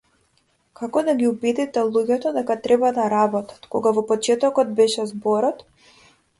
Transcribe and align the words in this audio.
Како 0.79 1.03
да 1.09 1.13
ги 1.19 1.27
убедите 1.31 1.83
луѓето 1.89 2.33
дека 2.39 2.57
треба 2.65 2.91
да 2.97 3.07
работат, 3.17 3.71
кога 3.77 3.95
во 4.01 4.07
почетокот 4.11 4.75
беше 4.83 5.09
зборот? 5.15 5.67